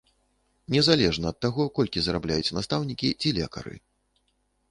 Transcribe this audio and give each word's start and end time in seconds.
Незалежна 0.75 1.25
ад 1.33 1.37
таго, 1.45 1.63
колькі 1.77 1.99
зарабляюць 2.05 2.55
настаўнікі 2.59 3.07
ці 3.21 3.29
лекары. 3.39 3.75